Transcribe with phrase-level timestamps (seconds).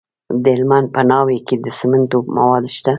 [0.43, 2.89] د هلمند په ناوې کې د سمنټو مواد شته.